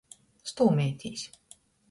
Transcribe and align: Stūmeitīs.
Stūmeitīs. 0.51 1.29